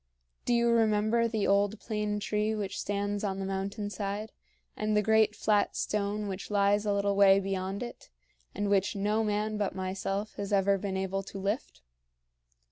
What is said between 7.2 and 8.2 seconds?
beyond it,